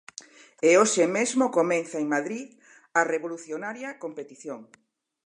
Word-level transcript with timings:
E 0.67 0.69
hoxe 0.79 1.03
mesmo 1.17 1.45
comeza 1.57 1.97
en 2.03 2.07
Madrid 2.15 2.47
a 2.99 3.01
revolucionaria 3.13 3.89
competición. 4.03 4.59